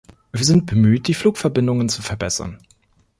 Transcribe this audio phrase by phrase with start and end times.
[0.33, 2.57] Wir sind bemüht, die Flugverbindungen zu verbessern.